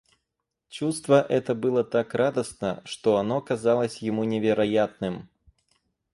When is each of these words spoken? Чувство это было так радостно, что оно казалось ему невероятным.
Чувство 0.69 1.21
это 1.21 1.53
было 1.53 1.83
так 1.83 2.15
радостно, 2.15 2.81
что 2.85 3.17
оно 3.17 3.39
казалось 3.39 3.97
ему 3.97 4.23
невероятным. 4.23 5.29